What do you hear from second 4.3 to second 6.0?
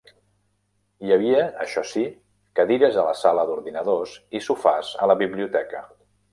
i sofàs a la biblioteca.